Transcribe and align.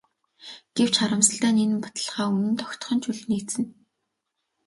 Гэвч 0.75 0.93
харамсалтай 1.01 1.51
нь 1.53 1.61
энэ 1.65 1.77
баталгаа 1.83 2.27
үнэнд 2.35 2.59
огтхон 2.65 2.97
ч 3.01 3.03
үл 3.11 3.21
нийцнэ. 3.29 3.65